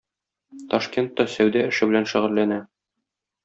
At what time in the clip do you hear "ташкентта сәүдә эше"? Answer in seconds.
0.71-1.91